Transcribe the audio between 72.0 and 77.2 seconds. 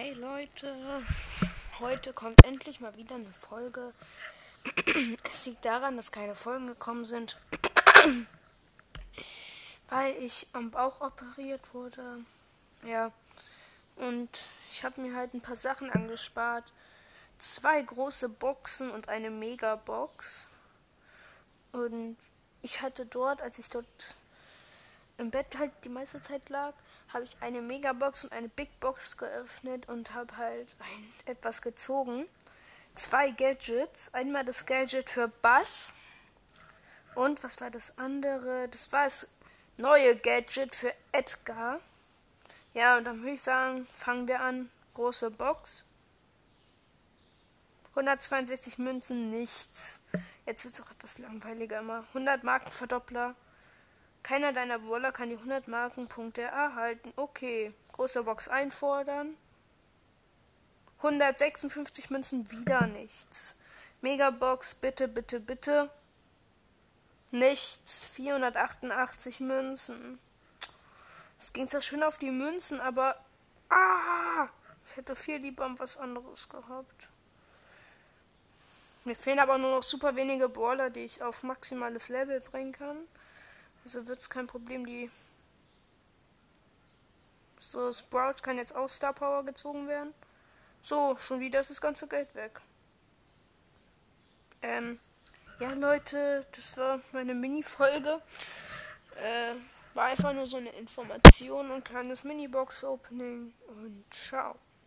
auf die Münzen, aber. Ah! Ich hätte viel lieber was anderes gehabt.